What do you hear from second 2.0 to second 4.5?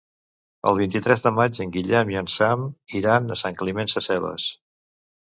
i en Sam iran a Sant Climent Sescebes.